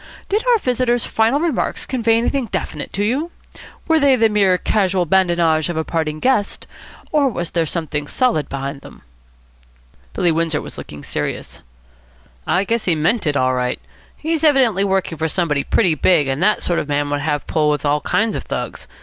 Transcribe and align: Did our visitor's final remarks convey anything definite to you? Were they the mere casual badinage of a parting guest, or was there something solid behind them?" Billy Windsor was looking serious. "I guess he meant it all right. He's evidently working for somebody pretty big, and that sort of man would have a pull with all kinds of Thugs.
Did 0.29 0.43
our 0.47 0.57
visitor's 0.57 1.05
final 1.05 1.39
remarks 1.39 1.85
convey 1.85 2.17
anything 2.17 2.47
definite 2.47 2.91
to 2.93 3.03
you? 3.03 3.29
Were 3.87 3.99
they 3.99 4.15
the 4.15 4.29
mere 4.29 4.57
casual 4.57 5.05
badinage 5.05 5.69
of 5.69 5.77
a 5.77 5.83
parting 5.83 6.19
guest, 6.19 6.65
or 7.11 7.29
was 7.29 7.51
there 7.51 7.67
something 7.67 8.07
solid 8.07 8.49
behind 8.49 8.81
them?" 8.81 9.03
Billy 10.13 10.31
Windsor 10.31 10.59
was 10.63 10.75
looking 10.75 11.03
serious. 11.03 11.61
"I 12.47 12.63
guess 12.63 12.85
he 12.85 12.95
meant 12.95 13.27
it 13.27 13.37
all 13.37 13.53
right. 13.53 13.79
He's 14.17 14.43
evidently 14.43 14.83
working 14.83 15.19
for 15.19 15.29
somebody 15.29 15.63
pretty 15.63 15.93
big, 15.93 16.27
and 16.27 16.41
that 16.41 16.63
sort 16.63 16.79
of 16.79 16.87
man 16.89 17.11
would 17.11 17.21
have 17.21 17.43
a 17.43 17.45
pull 17.45 17.69
with 17.69 17.85
all 17.85 18.01
kinds 18.01 18.35
of 18.35 18.41
Thugs. 18.45 18.87